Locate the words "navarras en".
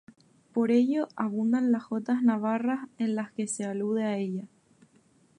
2.23-3.13